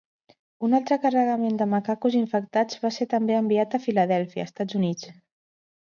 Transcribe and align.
Un 0.67 0.71
altre 0.77 0.97
carregament 1.03 1.59
de 1.59 1.67
macacos 1.75 2.17
infectats 2.21 2.81
va 2.87 2.93
ser 2.97 3.07
també 3.15 3.39
enviat 3.43 3.77
a 3.79 3.81
Filadèlfia, 3.87 4.51
Estats 4.53 4.79
Units. 4.81 5.07